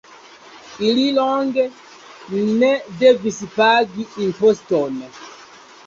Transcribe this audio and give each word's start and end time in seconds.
Ili 0.87 1.03
longe 1.17 1.65
ne 2.63 2.73
devis 3.05 3.41
pagi 3.61 4.11
imposton. 4.29 5.03